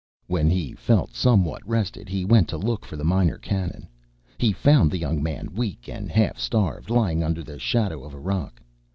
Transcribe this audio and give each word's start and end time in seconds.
When 0.25 0.49
he 0.49 0.73
felt 0.73 1.13
somewhat 1.13 1.61
rested 1.63 2.09
he 2.09 2.25
went 2.25 2.47
to 2.49 2.57
look 2.57 2.85
for 2.85 2.97
the 2.97 3.03
Minor 3.03 3.37
Canon. 3.37 3.87
He 4.39 4.51
found 4.51 4.89
the 4.89 4.97
young 4.97 5.21
man, 5.21 5.53
weak 5.53 5.87
and 5.87 6.09
half 6.09 6.39
starved, 6.39 6.89
lying 6.89 7.23
under 7.23 7.43
the 7.43 7.59
shadow 7.59 8.03
of 8.03 8.15
a 8.15 8.19
rock. 8.19 8.63